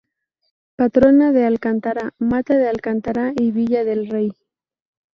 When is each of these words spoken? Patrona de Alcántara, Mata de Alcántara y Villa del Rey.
Patrona 0.77 1.31
de 1.31 1.45
Alcántara, 1.45 2.15
Mata 2.17 2.57
de 2.57 2.67
Alcántara 2.67 3.33
y 3.37 3.51
Villa 3.51 3.83
del 3.83 4.07
Rey. 4.09 4.33